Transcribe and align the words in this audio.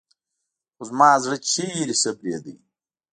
خو 0.75 0.83
زما 0.89 1.09
زړه 1.23 1.37
چېرته 1.51 1.95
صبرېده. 2.03 2.53